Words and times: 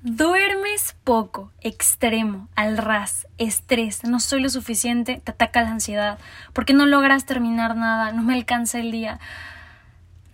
Duermes 0.00 0.94
poco, 1.02 1.50
extremo, 1.60 2.48
al 2.54 2.78
ras, 2.78 3.26
estrés, 3.36 4.04
no 4.04 4.20
soy 4.20 4.40
lo 4.40 4.48
suficiente, 4.48 5.20
te 5.24 5.32
ataca 5.32 5.62
la 5.62 5.72
ansiedad, 5.72 6.20
porque 6.52 6.72
no 6.72 6.86
logras 6.86 7.26
terminar 7.26 7.74
nada, 7.76 8.12
no 8.12 8.22
me 8.22 8.34
alcanza 8.34 8.78
el 8.78 8.92
día. 8.92 9.18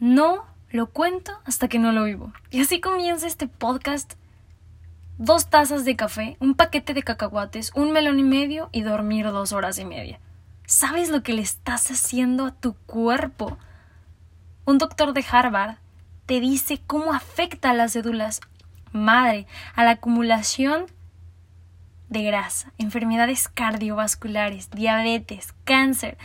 No 0.01 0.45
lo 0.69 0.89
cuento 0.89 1.33
hasta 1.47 1.69
que 1.69 1.79
no 1.79 1.93
lo 1.93 2.05
vivo. 2.05 2.31
Y 2.51 2.61
así 2.61 2.79
comienza 2.79 3.27
este 3.27 3.49
podcast. 3.49 4.15
Dos 5.17 5.49
tazas 5.49 5.87
de 5.87 5.97
café, 5.97 6.37
un 6.41 6.57
paquete 6.57 6.93
de 6.93 7.03
cacahuates, 7.03 7.73
un 7.75 7.91
melón 7.91 8.19
y 8.19 8.25
medio 8.25 8.69
y 8.71 8.83
dormir 8.83 9.25
dos 9.27 9.53
horas 9.53 9.79
y 9.79 9.87
media. 9.87 10.21
¿Sabes 10.67 11.09
lo 11.09 11.23
que 11.23 11.33
le 11.33 11.41
estás 11.41 11.91
haciendo 11.91 12.45
a 12.45 12.55
tu 12.55 12.75
cuerpo? 12.75 13.57
Un 14.67 14.77
doctor 14.77 15.15
de 15.15 15.25
Harvard 15.31 15.77
te 16.27 16.41
dice 16.41 16.83
cómo 16.87 17.15
afecta 17.15 17.71
a 17.71 17.75
las 17.75 17.93
cédulas 17.95 18.41
madre 18.95 19.47
a 19.75 19.85
la 19.85 19.93
acumulación 19.93 20.87
de 22.09 22.23
grasa, 22.23 22.73
enfermedades 22.79 23.49
cardiovasculares, 23.49 24.71
diabetes, 24.71 25.53
cáncer, 25.65 26.17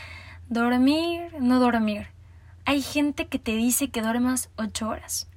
dormir, 0.47 1.33
no 1.39 1.59
dormir. 1.59 2.07
Hay 2.65 2.81
gente 2.81 3.27
que 3.27 3.39
te 3.39 3.55
dice 3.55 3.89
que 3.89 4.01
duermas 4.01 4.49
ocho 4.55 4.87
horas. 4.87 5.27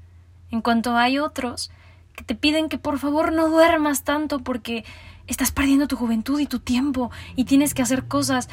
En 0.51 0.61
cuanto 0.61 0.97
hay 0.97 1.19
otros 1.19 1.71
que 2.15 2.25
te 2.25 2.35
piden 2.35 2.69
que 2.69 2.77
por 2.79 2.99
favor 2.99 3.33
no 3.33 3.49
duermas 3.49 4.05
tanto 4.05 4.41
porque 4.41 4.85
estás 5.27 5.51
perdiendo 5.51 5.89
tu 5.89 5.97
juventud 5.97 6.39
y 6.39 6.47
tu 6.47 6.59
tiempo 6.59 7.11
y 7.35 7.45
tienes 7.45 7.73
que 7.73 7.81
hacer 7.81 8.07
cosas. 8.07 8.51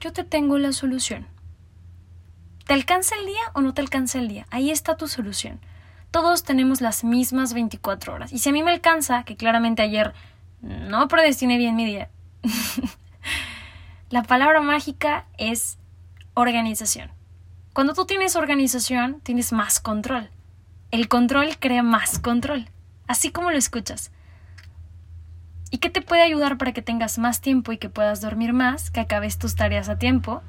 Yo 0.00 0.12
te 0.12 0.24
tengo 0.24 0.56
la 0.58 0.72
solución. 0.72 1.26
¿Te 2.66 2.72
alcanza 2.72 3.14
el 3.16 3.26
día 3.26 3.42
o 3.52 3.60
no 3.60 3.74
te 3.74 3.82
alcanza 3.82 4.18
el 4.18 4.28
día? 4.28 4.46
Ahí 4.50 4.70
está 4.70 4.96
tu 4.96 5.06
solución 5.06 5.60
todos 6.14 6.44
tenemos 6.44 6.80
las 6.80 7.02
mismas 7.02 7.54
24 7.54 8.14
horas. 8.14 8.32
Y 8.32 8.38
si 8.38 8.48
a 8.48 8.52
mí 8.52 8.62
me 8.62 8.70
alcanza, 8.70 9.24
que 9.24 9.34
claramente 9.34 9.82
ayer 9.82 10.14
no 10.60 11.08
predestiné 11.08 11.58
bien 11.58 11.74
mi 11.74 11.84
día, 11.84 12.08
la 14.10 14.22
palabra 14.22 14.60
mágica 14.60 15.26
es 15.38 15.76
organización. 16.34 17.10
Cuando 17.72 17.94
tú 17.94 18.06
tienes 18.06 18.36
organización, 18.36 19.22
tienes 19.24 19.52
más 19.52 19.80
control. 19.80 20.30
El 20.92 21.08
control 21.08 21.56
crea 21.58 21.82
más 21.82 22.20
control, 22.20 22.68
así 23.08 23.32
como 23.32 23.50
lo 23.50 23.58
escuchas. 23.58 24.12
¿Y 25.72 25.78
qué 25.78 25.90
te 25.90 26.00
puede 26.00 26.22
ayudar 26.22 26.58
para 26.58 26.72
que 26.72 26.80
tengas 26.80 27.18
más 27.18 27.40
tiempo 27.40 27.72
y 27.72 27.78
que 27.78 27.88
puedas 27.88 28.20
dormir 28.20 28.52
más, 28.52 28.92
que 28.92 29.00
acabes 29.00 29.36
tus 29.36 29.56
tareas 29.56 29.88
a 29.88 29.98
tiempo? 29.98 30.42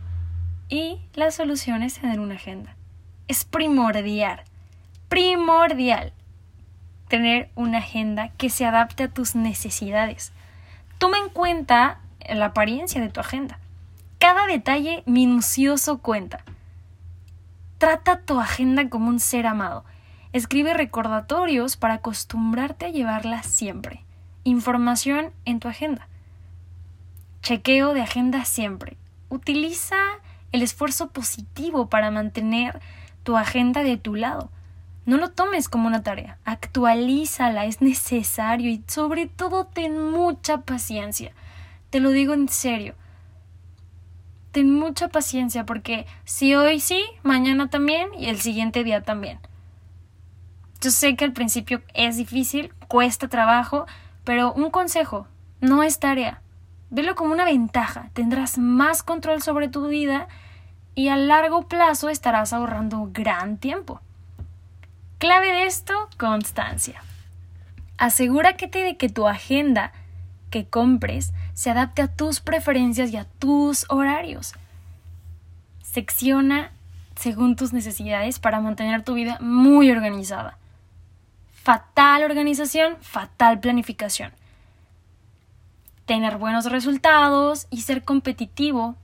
Y 0.70 1.00
las 1.16 1.34
soluciones 1.34 2.04
en 2.04 2.20
una 2.20 2.36
agenda. 2.36 2.76
Es 3.28 3.46
primordial 3.46 4.44
primordial 5.16 6.12
tener 7.08 7.50
una 7.56 7.78
agenda 7.78 8.34
que 8.38 8.50
se 8.50 8.66
adapte 8.66 9.04
a 9.04 9.08
tus 9.08 9.34
necesidades. 9.34 10.34
Toma 10.98 11.18
en 11.20 11.30
cuenta 11.30 12.02
la 12.28 12.48
apariencia 12.48 13.00
de 13.00 13.08
tu 13.08 13.22
agenda. 13.22 13.58
Cada 14.20 14.46
detalle 14.46 15.04
minucioso 15.06 16.00
cuenta. 16.00 16.44
Trata 17.78 18.24
tu 18.24 18.42
agenda 18.42 18.90
como 18.90 19.08
un 19.08 19.22
ser 19.22 19.48
amado. 19.48 19.86
Escribe 20.34 20.74
recordatorios 20.74 21.78
para 21.78 21.94
acostumbrarte 21.94 22.88
a 22.88 22.90
llevarla 22.90 23.42
siempre. 23.44 24.04
Información 24.44 25.32
en 25.46 25.62
tu 25.62 25.70
agenda. 25.70 26.10
Chequeo 27.42 27.94
de 27.94 28.02
agenda 28.02 28.44
siempre. 28.44 28.98
Utiliza 29.30 29.96
el 30.52 30.62
esfuerzo 30.62 31.12
positivo 31.12 31.88
para 31.90 32.12
mantener 32.12 32.82
tu 33.24 33.38
agenda 33.38 33.82
de 33.82 33.96
tu 33.96 34.16
lado. 34.16 34.52
No 35.06 35.18
lo 35.18 35.30
tomes 35.30 35.70
como 35.70 35.88
una 35.88 36.02
tarea, 36.02 36.40
actualízala, 36.46 37.66
es 37.66 37.80
necesario 37.80 38.72
y 38.72 38.84
sobre 38.88 39.28
todo 39.28 39.66
ten 39.66 40.12
mucha 40.12 40.62
paciencia. 40.62 41.32
Te 41.92 42.00
lo 42.00 42.10
digo 42.10 42.34
en 42.34 42.50
serio. 42.50 42.96
Ten 44.52 44.74
mucha 44.74 45.10
paciencia 45.10 45.66
porque 45.66 46.08
si 46.24 46.56
hoy 46.56 46.80
sí, 46.80 47.04
mañana 47.22 47.70
también 47.70 48.10
y 48.18 48.30
el 48.30 48.40
siguiente 48.40 48.84
día 48.84 49.04
también. 49.04 49.40
Yo 50.82 50.90
sé 50.90 51.16
que 51.16 51.26
al 51.26 51.34
principio 51.34 51.84
es 51.94 52.18
difícil, 52.18 52.74
cuesta 52.88 53.28
trabajo, 53.28 53.86
pero 54.24 54.54
un 54.54 54.72
consejo, 54.72 55.28
no 55.62 55.84
es 55.84 56.00
tarea. 56.00 56.42
Velo 56.90 57.16
como 57.16 57.32
una 57.32 57.46
ventaja, 57.46 58.10
tendrás 58.14 58.58
más 58.58 59.04
control 59.04 59.42
sobre 59.42 59.68
tu 59.68 59.88
vida 59.88 60.28
y 60.96 61.10
a 61.10 61.16
largo 61.16 61.68
plazo 61.68 62.10
estarás 62.10 62.54
ahorrando 62.54 63.10
gran 63.12 63.58
tiempo. 63.58 64.02
Clave 65.26 65.54
de 65.54 65.66
esto, 65.66 66.08
constancia. 66.20 67.02
Asegúrate 67.98 68.68
de 68.68 68.96
que 68.96 69.10
tu 69.10 69.28
agenda 69.28 69.92
que 70.52 70.68
compres 70.68 71.34
se 71.56 71.72
adapte 71.72 72.04
a 72.04 72.08
tus 72.08 72.42
preferencias 72.42 73.10
y 73.10 73.18
a 73.18 73.26
tus 73.26 73.88
horarios. 73.90 74.54
Secciona 75.82 76.70
según 77.16 77.56
tus 77.56 77.74
necesidades 77.74 78.38
para 78.38 78.60
mantener 78.60 79.02
tu 79.02 79.16
vida 79.16 79.40
muy 79.42 79.90
organizada. 79.90 80.60
Fatal 81.56 82.22
organización, 82.22 82.96
fatal 83.02 83.60
planificación. 83.60 84.32
Tener 86.06 86.38
buenos 86.38 86.66
resultados 86.66 87.66
y 87.72 87.82
ser 87.82 88.04
competitivo 88.04 88.96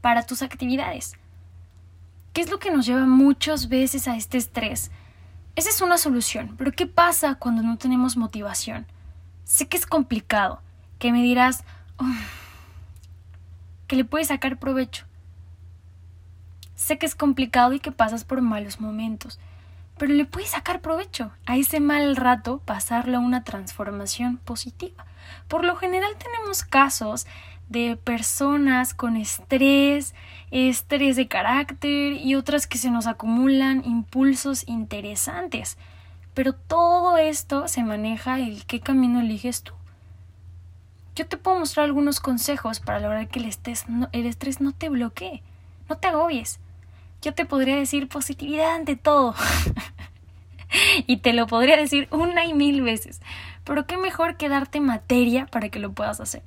para 0.00 0.24
tus 0.24 0.42
actividades. 0.42 1.14
¿Qué 2.32 2.42
es 2.42 2.48
lo 2.48 2.60
que 2.60 2.70
nos 2.70 2.86
lleva 2.86 3.06
muchas 3.06 3.68
veces 3.68 4.06
a 4.06 4.16
este 4.16 4.38
estrés? 4.38 4.92
Esa 5.56 5.70
es 5.70 5.80
una 5.80 5.98
solución, 5.98 6.54
pero 6.58 6.72
¿qué 6.72 6.86
pasa 6.86 7.36
cuando 7.36 7.62
no 7.62 7.78
tenemos 7.78 8.16
motivación? 8.16 8.86
Sé 9.44 9.68
que 9.68 9.76
es 9.76 9.86
complicado, 9.86 10.60
que 10.98 11.12
me 11.12 11.22
dirás 11.22 11.62
que 13.86 13.94
le 13.94 14.04
puedes 14.04 14.28
sacar 14.28 14.58
provecho. 14.58 15.04
Sé 16.74 16.98
que 16.98 17.06
es 17.06 17.14
complicado 17.14 17.72
y 17.72 17.78
que 17.78 17.92
pasas 17.92 18.24
por 18.24 18.42
malos 18.42 18.80
momentos, 18.80 19.38
pero 19.96 20.12
le 20.12 20.24
puedes 20.24 20.50
sacar 20.50 20.80
provecho 20.80 21.30
a 21.46 21.56
ese 21.56 21.78
mal 21.78 22.16
rato, 22.16 22.60
pasarlo 22.64 23.18
a 23.18 23.20
una 23.20 23.44
transformación 23.44 24.38
positiva. 24.38 25.06
Por 25.46 25.64
lo 25.64 25.76
general 25.76 26.16
tenemos 26.18 26.64
casos 26.64 27.28
de 27.68 27.96
personas 27.96 28.94
con 28.94 29.16
estrés, 29.16 30.14
estrés 30.50 31.16
de 31.16 31.28
carácter 31.28 32.12
y 32.12 32.34
otras 32.34 32.66
que 32.66 32.78
se 32.78 32.90
nos 32.90 33.06
acumulan 33.06 33.84
impulsos 33.84 34.68
interesantes. 34.68 35.78
Pero 36.34 36.52
todo 36.52 37.16
esto 37.16 37.68
se 37.68 37.84
maneja 37.84 38.38
el 38.38 38.64
qué 38.66 38.80
camino 38.80 39.20
eliges 39.20 39.62
tú. 39.62 39.72
Yo 41.16 41.26
te 41.26 41.36
puedo 41.36 41.58
mostrar 41.60 41.86
algunos 41.86 42.18
consejos 42.18 42.80
para 42.80 42.98
lograr 42.98 43.28
que 43.28 43.38
el 43.38 43.44
estrés 43.44 43.88
no, 43.88 44.08
el 44.12 44.26
estrés 44.26 44.60
no 44.60 44.72
te 44.72 44.88
bloquee, 44.88 45.42
no 45.88 45.96
te 45.96 46.08
agobies. 46.08 46.58
Yo 47.22 47.34
te 47.34 47.46
podría 47.46 47.76
decir 47.76 48.08
positividad 48.08 48.74
ante 48.74 48.96
todo. 48.96 49.34
y 51.06 51.18
te 51.18 51.32
lo 51.32 51.46
podría 51.46 51.76
decir 51.76 52.08
una 52.10 52.44
y 52.44 52.52
mil 52.52 52.82
veces. 52.82 53.20
Pero 53.62 53.86
qué 53.86 53.96
mejor 53.96 54.36
que 54.36 54.48
darte 54.48 54.80
materia 54.80 55.46
para 55.46 55.68
que 55.68 55.78
lo 55.78 55.92
puedas 55.92 56.20
hacer. 56.20 56.42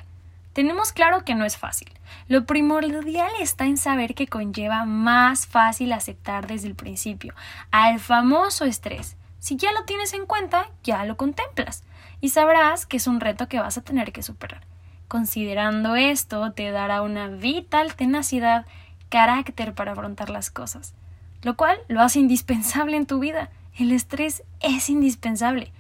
Tenemos 0.58 0.92
claro 0.92 1.24
que 1.24 1.36
no 1.36 1.46
es 1.46 1.56
fácil. 1.56 1.88
Lo 2.28 2.48
primordial 2.48 3.30
está 3.40 3.66
en 3.66 3.78
saber 3.78 4.16
que 4.16 4.26
conlleva 4.26 4.86
más 4.86 5.46
fácil 5.46 5.94
aceptar 5.94 6.48
desde 6.48 6.68
el 6.68 6.74
principio 6.74 7.36
al 7.70 8.00
famoso 8.00 8.66
estrés. 8.66 9.18
Si 9.38 9.56
ya 9.56 9.72
lo 9.72 9.84
tienes 9.84 10.14
en 10.14 10.26
cuenta, 10.26 10.72
ya 10.82 11.06
lo 11.06 11.16
contemplas 11.16 11.84
y 12.22 12.30
sabrás 12.30 12.88
que 12.88 12.98
es 12.98 13.06
un 13.06 13.20
reto 13.20 13.48
que 13.48 13.60
vas 13.60 13.78
a 13.78 13.84
tener 13.84 14.12
que 14.12 14.24
superar. 14.24 14.62
Considerando 15.08 15.96
esto, 15.96 16.52
te 16.54 16.72
dará 16.72 17.04
una 17.04 17.28
vital 17.28 17.94
tenacidad, 17.94 18.66
carácter 19.10 19.76
para 19.76 19.92
afrontar 19.92 20.32
las 20.32 20.50
cosas, 20.50 20.96
lo 21.44 21.56
cual 21.56 21.78
lo 21.88 22.02
hace 22.02 22.18
indispensable 22.18 22.98
en 22.98 23.06
tu 23.06 23.20
vida. 23.20 23.52
El 23.78 23.92
estrés 23.92 24.42
es 24.62 24.90
indispensable. 24.90 25.72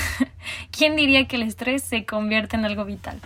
¿Quién 0.70 0.96
diría 0.96 1.28
que 1.28 1.36
el 1.36 1.42
estrés 1.42 1.82
se 1.82 2.06
convierte 2.06 2.56
en 2.56 2.64
algo 2.64 2.86
vital? 2.86 3.20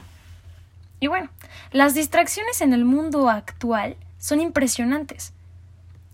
Y 1.01 1.07
bueno, 1.07 1.31
las 1.73 1.95
distracciones 1.95 2.61
en 2.61 2.75
el 2.75 2.85
mundo 2.85 3.31
actual 3.31 3.97
son 4.19 4.41
impresionantes. 4.41 5.33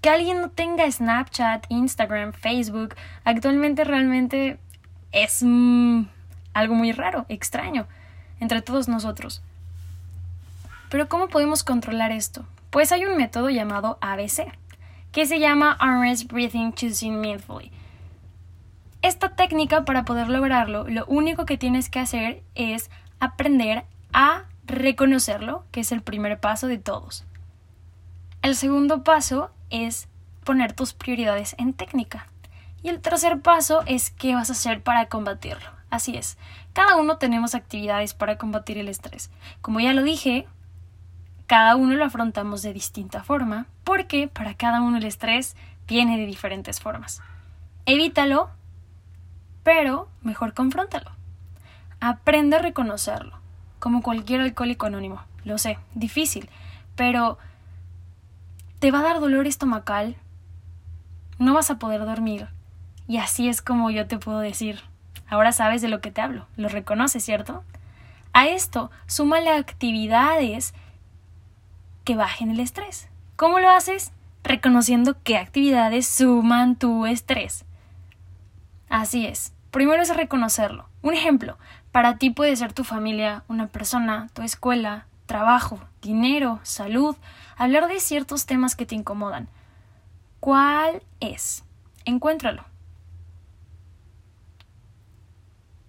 Que 0.01 0.11
alguien 0.11 0.41
no 0.41 0.51
tenga 0.51 0.91
Snapchat, 0.91 1.67
Instagram, 1.69 2.33
Facebook, 2.33 2.95
actualmente 3.25 3.83
realmente 3.83 4.59
es 5.11 5.43
mm, 5.43 6.05
algo 6.55 6.75
muy 6.75 6.93
raro, 6.93 7.27
extraño, 7.29 7.89
entre 8.39 8.63
todos 8.63 8.87
nosotros. 8.87 9.43
Pero 10.89 11.09
¿cómo 11.09 11.29
podemos 11.29 11.65
controlar 11.65 12.13
esto? 12.13 12.47
Pues 12.71 12.93
hay 12.93 13.05
un 13.07 13.17
método 13.17 13.51
llamado 13.51 13.99
ABC, 14.01 14.47
que 15.11 15.27
se 15.27 15.41
llama 15.41 15.77
Armrest 15.81 16.31
Breathing 16.31 16.75
Choosing 16.75 17.21
Mindfully. 17.21 17.73
Esta 19.03 19.31
técnica, 19.31 19.85
para 19.85 20.05
poder 20.05 20.29
lograrlo, 20.29 20.87
lo 20.89 21.05
único 21.07 21.45
que 21.45 21.59
tienes 21.59 21.91
que 21.91 22.01
hacer 22.01 22.43
es 22.55 22.91
aprender 23.19 23.85
a 24.13 24.45
reconocerlo, 24.67 25.65
que 25.71 25.81
es 25.81 25.93
el 25.93 26.03
primer 26.03 26.41
paso 26.41 26.67
de 26.67 26.79
todos. 26.79 27.25
El 28.43 28.55
segundo 28.55 29.03
paso 29.03 29.51
es 29.71 30.09
poner 30.45 30.73
tus 30.73 30.93
prioridades 30.93 31.55
en 31.59 31.73
técnica. 31.73 32.29
Y 32.83 32.89
el 32.89 33.01
tercer 33.01 33.41
paso 33.41 33.83
es 33.87 34.11
qué 34.11 34.35
vas 34.35 34.51
a 34.51 34.53
hacer 34.53 34.83
para 34.83 35.07
combatirlo. 35.07 35.71
Así 35.91 36.17
es, 36.17 36.37
cada 36.73 36.97
uno 36.97 37.17
tenemos 37.17 37.55
actividades 37.55 38.15
para 38.15 38.39
combatir 38.39 38.79
el 38.79 38.89
estrés. 38.89 39.31
Como 39.61 39.81
ya 39.81 39.93
lo 39.93 40.03
dije, 40.03 40.47
cada 41.47 41.77
uno 41.77 41.95
lo 41.95 42.05
afrontamos 42.05 42.63
de 42.63 42.73
distinta 42.73 43.23
forma, 43.23 43.67
porque 43.85 44.29
para 44.29 44.55
cada 44.55 44.81
uno 44.81 44.99
el 44.99 45.05
estrés 45.05 45.57
viene 45.87 46.19
de 46.19 46.27
diferentes 46.27 46.81
formas. 46.81 47.23
Evítalo, 47.87 48.51
pero 49.63 50.09
mejor 50.23 50.55
confróntalo. 50.55 51.13
Aprende 52.01 52.57
a 52.57 52.63
reconocerlo, 52.63 53.39
como 53.87 54.03
cualquier 54.03 54.41
alcohólico 54.41 54.87
anónimo. 54.87 55.23
Lo 55.45 55.59
sé, 55.59 55.79
difícil, 55.95 56.51
pero 56.97 57.39
te 58.81 58.91
va 58.91 58.99
a 58.99 59.05
dar 59.05 59.21
dolor 59.21 59.47
estomacal, 59.47 60.17
no 61.39 61.55
vas 61.55 61.71
a 61.71 61.79
poder 61.79 62.05
dormir, 62.05 62.49
y 63.07 63.19
así 63.19 63.49
es 63.49 63.63
como 63.63 63.93
yo 63.93 64.09
te 64.09 64.19
puedo 64.19 64.41
decir, 64.41 64.81
ahora 65.29 65.53
sabes 65.53 65.83
de 65.83 65.89
lo 65.89 66.01
que 66.01 66.11
te 66.11 66.21
hablo, 66.21 66.49
lo 66.57 66.69
reconoces, 66.69 67.25
¿cierto? 67.25 67.63
A 68.33 68.49
esto, 68.49 68.91
súmale 69.07 69.51
actividades 69.51 70.75
que 72.03 72.17
bajen 72.17 72.51
el 72.51 72.59
estrés. 72.59 73.07
¿Cómo 73.37 73.61
lo 73.61 73.71
haces? 73.71 74.11
Reconociendo 74.43 75.15
qué 75.23 75.37
actividades 75.37 76.09
suman 76.09 76.75
tu 76.75 77.07
estrés. 77.07 77.65
Así 78.89 79.27
es. 79.27 79.53
Primero 79.71 80.03
es 80.03 80.17
reconocerlo. 80.17 80.89
Un 81.03 81.15
ejemplo, 81.15 81.57
para 81.97 82.19
ti 82.19 82.29
puede 82.29 82.55
ser 82.57 82.75
tu 82.75 82.85
familia, 82.85 83.43
una 83.49 83.69
persona, 83.69 84.29
tu 84.35 84.43
escuela, 84.43 85.07
trabajo, 85.25 85.81
dinero, 86.03 86.61
salud, 86.63 87.17
hablar 87.57 87.89
de 87.89 88.01
ciertos 88.01 88.45
temas 88.45 88.77
que 88.77 88.85
te 88.85 88.95
incomodan. 88.95 89.49
¿Cuál 90.39 91.03
es? 91.21 91.65
Encuéntralo. 92.05 92.67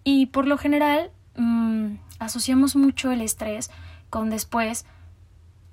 Y 0.06 0.28
por 0.28 0.48
lo 0.48 0.58
general 0.58 1.12
mm, 1.36 1.96
asociamos 2.20 2.78
mucho 2.78 3.12
el 3.12 3.20
estrés 3.20 3.70
con 4.10 4.30
después 4.30 4.86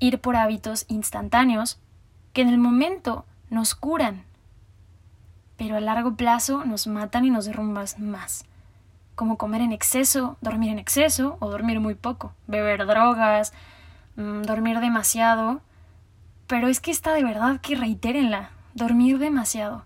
ir 0.01 0.19
por 0.19 0.35
hábitos 0.35 0.85
instantáneos 0.89 1.79
que 2.33 2.43
en 2.43 2.49
el 2.49 2.59
momento 2.59 3.25
nos 3.51 3.77
curan, 3.77 4.25
pero 5.57 5.77
a 5.77 5.81
largo 5.81 6.17
plazo 6.17 6.65
nos 6.65 6.89
matan 6.89 7.25
y 7.25 7.31
nos 7.31 7.45
derrumban 7.45 7.87
más. 7.99 8.47
Como 9.15 9.39
comer 9.39 9.61
en 9.61 9.73
exceso, 9.73 10.37
dormir 10.41 10.71
en 10.71 10.79
exceso 10.79 11.37
o 11.41 11.51
dormir 11.51 11.81
muy 11.81 11.95
poco, 11.95 12.35
beber 12.47 12.87
drogas, 12.87 13.53
mm, 14.17 14.43
dormir 14.43 14.81
demasiado. 14.81 15.61
Pero 16.47 16.69
es 16.69 16.81
que 16.81 16.91
está 16.91 17.13
de 17.15 17.25
verdad 17.25 17.61
que 17.61 17.77
reitérenla, 17.77 18.51
dormir 18.75 19.19
demasiado. 19.19 19.85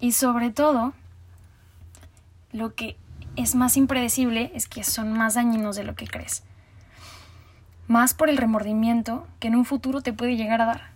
Y 0.00 0.12
sobre 0.12 0.50
todo, 0.50 0.94
lo 2.52 2.74
que 2.74 2.96
es 3.36 3.54
más 3.54 3.76
impredecible 3.76 4.50
es 4.54 4.68
que 4.68 4.84
son 4.84 5.12
más 5.12 5.34
dañinos 5.34 5.76
de 5.76 5.84
lo 5.84 5.94
que 5.94 6.06
crees. 6.06 6.42
Más 7.86 8.14
por 8.14 8.30
el 8.30 8.36
remordimiento 8.36 9.26
que 9.40 9.48
en 9.48 9.56
un 9.56 9.64
futuro 9.64 10.00
te 10.00 10.12
puede 10.12 10.36
llegar 10.36 10.62
a 10.62 10.66
dar. 10.66 10.90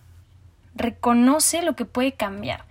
Reconoce 0.75 1.61
lo 1.61 1.75
que 1.75 1.85
puede 1.85 2.13
cambiar 2.13 2.65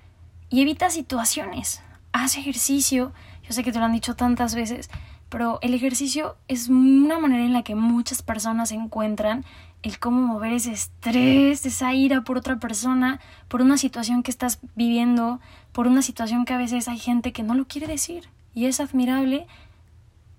y 0.51 0.63
evita 0.63 0.91
situaciones. 0.91 1.83
Haz 2.13 2.37
ejercicio. 2.37 3.13
Yo 3.47 3.53
sé 3.53 3.63
que 3.63 3.73
te 3.73 3.79
lo 3.79 3.85
han 3.85 3.93
dicho 3.93 4.17
tantas 4.17 4.55
veces, 4.55 4.91
pero 5.29 5.59
el 5.63 5.75
ejercicio 5.75 6.37
es 6.49 6.69
una 6.69 7.19
manera 7.19 7.45
en 7.45 7.53
la 7.53 7.63
que 7.63 7.75
muchas 7.75 8.23
personas 8.23 8.73
encuentran 8.73 9.45
el 9.83 9.99
cómo 9.99 10.23
mover 10.23 10.55
ese 10.55 10.73
estrés, 10.73 11.67
esa 11.67 11.93
ira 11.93 12.25
por 12.25 12.39
otra 12.39 12.59
persona, 12.59 13.21
por 13.49 13.61
una 13.61 13.77
situación 13.77 14.23
que 14.23 14.31
estás 14.31 14.59
viviendo, 14.75 15.41
por 15.73 15.87
una 15.87 16.01
situación 16.01 16.47
que 16.47 16.55
a 16.55 16.59
veces 16.59 16.89
hay 16.89 16.99
gente 16.99 17.33
que 17.33 17.43
no 17.43 17.55
lo 17.55 17.67
quiere 17.67 17.87
decir. 17.87 18.31
Y 18.55 18.65
es 18.65 18.81
admirable, 18.81 19.47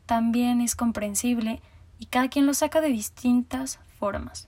también 0.07 0.61
es 0.61 0.75
comprensible, 0.75 1.61
y 1.99 2.07
cada 2.07 2.27
quien 2.29 2.47
lo 2.47 2.55
saca 2.55 2.81
de 2.81 2.89
distintas 2.89 3.79
formas. 3.99 4.47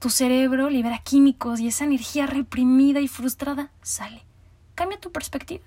Tu 0.00 0.10
cerebro 0.10 0.68
libera 0.68 0.98
químicos 0.98 1.60
y 1.60 1.68
esa 1.68 1.84
energía 1.84 2.26
reprimida 2.26 3.00
y 3.00 3.08
frustrada 3.08 3.70
sale. 3.82 4.24
Cambia 4.74 5.00
tu 5.00 5.12
perspectiva. 5.12 5.64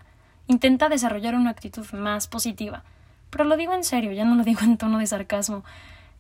Intenta 0.48 0.90
desarrollar 0.90 1.36
una 1.36 1.50
actitud 1.50 1.86
más 1.94 2.28
positiva. 2.28 2.84
Pero 3.30 3.44
lo 3.44 3.58
digo 3.58 3.74
en 3.74 3.84
serio, 3.84 4.12
ya 4.12 4.26
no 4.26 4.36
lo 4.36 4.44
digo 4.44 4.62
en 4.62 4.78
tono 4.78 5.00
de 5.00 5.08
sarcasmo. 5.08 5.64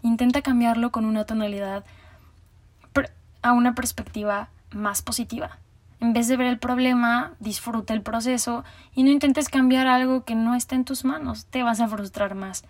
Intenta 0.01 0.41
cambiarlo 0.41 0.91
con 0.91 1.05
una 1.05 1.25
tonalidad 1.25 1.83
a 3.45 3.53
una 3.53 3.75
perspectiva 3.75 4.49
más 4.71 5.03
positiva. 5.03 5.59
En 5.99 6.13
vez 6.13 6.27
de 6.27 6.35
ver 6.35 6.47
el 6.47 6.57
problema, 6.57 7.33
disfruta 7.39 7.93
el 7.93 8.01
proceso 8.01 8.63
y 8.95 9.03
no 9.03 9.11
intentes 9.11 9.49
cambiar 9.49 9.85
algo 9.85 10.25
que 10.25 10.33
no 10.33 10.55
está 10.55 10.73
en 10.73 10.83
tus 10.83 11.05
manos. 11.05 11.45
Te 11.45 11.61
vas 11.61 11.79
a 11.79 11.87
frustrar 11.87 12.33
más. 12.33 12.65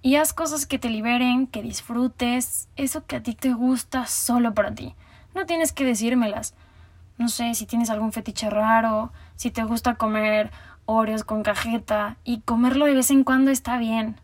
Y 0.00 0.16
haz 0.16 0.32
cosas 0.32 0.64
que 0.64 0.78
te 0.78 0.88
liberen, 0.88 1.46
que 1.46 1.62
disfrutes, 1.62 2.68
eso 2.76 3.04
que 3.06 3.16
a 3.16 3.22
ti 3.22 3.34
te 3.34 3.52
gusta 3.52 4.06
solo 4.06 4.54
para 4.54 4.74
ti. 4.74 4.94
No 5.34 5.44
tienes 5.44 5.72
que 5.72 5.84
decírmelas. 5.84 6.54
No 7.18 7.28
sé 7.28 7.54
si 7.54 7.66
tienes 7.66 7.90
algún 7.90 8.12
fetiche 8.12 8.50
raro, 8.50 9.12
si 9.36 9.50
te 9.50 9.64
gusta 9.64 9.94
comer 9.94 10.50
Oreos 10.84 11.24
con 11.24 11.42
cajeta 11.42 12.16
y 12.24 12.40
comerlo 12.40 12.86
de 12.86 12.94
vez 12.94 13.10
en 13.10 13.24
cuando 13.24 13.50
está 13.50 13.78
bien. 13.78 14.20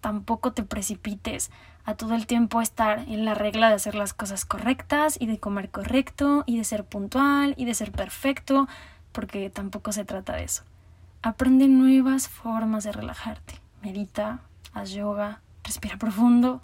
Tampoco 0.00 0.52
te 0.52 0.62
precipites 0.62 1.50
a 1.84 1.94
todo 1.94 2.14
el 2.14 2.26
tiempo 2.26 2.60
estar 2.60 3.00
en 3.00 3.24
la 3.24 3.34
regla 3.34 3.68
de 3.68 3.74
hacer 3.74 3.94
las 3.94 4.14
cosas 4.14 4.44
correctas 4.44 5.16
y 5.20 5.26
de 5.26 5.38
comer 5.38 5.70
correcto 5.70 6.42
y 6.46 6.56
de 6.56 6.64
ser 6.64 6.84
puntual 6.84 7.54
y 7.56 7.64
de 7.64 7.74
ser 7.74 7.92
perfecto, 7.92 8.66
porque 9.12 9.50
tampoco 9.50 9.92
se 9.92 10.04
trata 10.04 10.34
de 10.34 10.44
eso. 10.44 10.62
Aprende 11.22 11.68
nuevas 11.68 12.28
formas 12.28 12.84
de 12.84 12.92
relajarte. 12.92 13.60
Medita, 13.82 14.40
haz 14.72 14.90
yoga, 14.92 15.40
respira 15.62 15.96
profundo. 15.96 16.62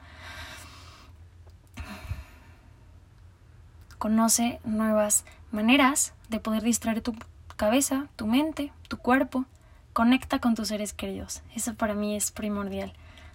Conoce 4.02 4.58
nuevas 4.64 5.24
maneras 5.52 6.12
de 6.28 6.40
poder 6.40 6.64
distraer 6.64 7.02
tu 7.02 7.14
cabeza, 7.54 8.08
tu 8.16 8.26
mente, 8.26 8.72
tu 8.88 8.96
cuerpo. 8.96 9.44
Conecta 9.92 10.40
con 10.40 10.56
tus 10.56 10.66
seres 10.66 10.92
queridos. 10.92 11.44
Eso 11.54 11.74
para 11.74 11.94
mí 11.94 12.16
es 12.16 12.32
primordial. 12.32 12.94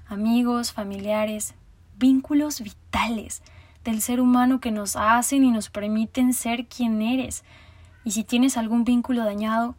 Amigos, 0.10 0.74
familiares, 0.74 1.56
vínculos 1.98 2.60
vitales 2.60 3.44
del 3.86 4.02
ser 4.02 4.20
humano 4.20 4.60
que 4.60 4.72
nos 4.72 4.98
hacen 4.98 5.46
y 5.46 5.52
nos 5.52 5.70
permiten 5.70 6.34
ser 6.34 6.66
quien 6.66 7.02
eres. 7.02 7.46
Y 8.04 8.12
si 8.12 8.26
tienes 8.26 8.58
algún 8.58 8.84
vínculo 8.84 9.24
dañado, 9.24 9.74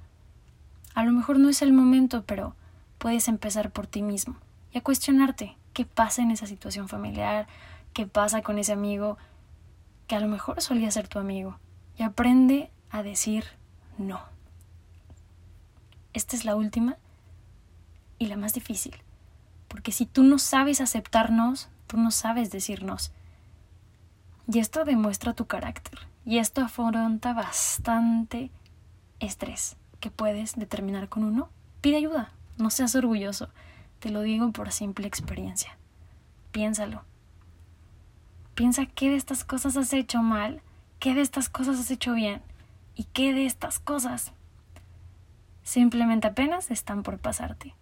a 0.94 1.05
lo 1.05 1.12
mejor 1.12 1.38
no 1.38 1.50
es 1.50 1.61
el 1.61 1.75
momento, 1.75 2.25
pero 2.25 2.55
puedes 2.96 3.29
empezar 3.29 3.73
por 3.73 3.87
ti 3.87 4.00
mismo 4.00 4.37
y 4.73 4.78
a 4.78 4.83
cuestionarte 4.83 5.54
qué 5.75 5.85
pasa 5.85 6.23
en 6.23 6.30
esa 6.30 6.47
situación 6.47 6.88
familiar, 6.88 7.47
qué 7.92 8.07
pasa 8.07 8.40
con 8.40 8.59
ese 8.59 8.73
amigo 8.73 9.18
que 10.09 10.17
a 10.17 10.21
lo 10.21 10.27
mejor 10.27 10.61
solía 10.61 10.91
ser 10.91 11.07
tu 11.07 11.21
amigo. 11.21 11.61
Y 11.97 12.03
aprende 12.03 12.73
a 12.91 13.05
decir 13.05 13.45
no. 13.99 14.21
Esta 16.12 16.35
es 16.35 16.45
la 16.45 16.57
última 16.57 16.97
y 18.19 18.27
la 18.27 18.37
más 18.37 18.55
difícil. 18.55 18.97
Porque 19.69 19.93
si 19.93 20.07
tú 20.07 20.25
no 20.25 20.38
sabes 20.38 20.81
aceptarnos, 20.81 21.69
tú 21.87 21.99
no 21.99 22.11
sabes 22.11 22.50
decirnos. 22.50 23.12
Y 24.50 24.59
esto 24.59 24.85
demuestra 24.85 25.35
tu 25.35 25.47
carácter. 25.47 26.00
Y 26.25 26.38
esto 26.38 26.62
afronta 26.62 27.35
bastante 27.35 28.50
estrés 29.21 29.77
que 30.00 30.11
puedes 30.11 30.57
determinar 30.57 31.09
con 31.09 31.25
uno. 31.25 31.50
Pide 31.81 31.97
ayuda, 31.97 32.33
no 32.57 32.71
seas 32.71 32.95
orgulloso. 32.95 33.50
Te 33.99 34.11
lo 34.11 34.23
digo 34.23 34.50
por 34.53 34.73
simple 34.73 35.07
experiencia. 35.07 35.77
Piénsalo. 36.50 37.05
Piensa 38.59 38.87
qué 38.87 39.09
de 39.09 39.15
estas 39.15 39.45
cosas 39.45 39.77
has 39.77 39.93
hecho 39.93 40.21
mal, 40.21 40.61
qué 40.99 41.15
de 41.15 41.21
estas 41.21 41.49
cosas 41.49 41.79
has 41.79 41.93
hecho 41.93 42.15
bien 42.15 42.43
y 42.97 43.05
qué 43.05 43.33
de 43.33 43.47
estas 43.47 43.79
cosas 43.79 44.33
simplemente 45.62 46.27
apenas 46.27 46.73
están 46.73 47.05
por 47.05 47.21
pasarte. 47.21 47.77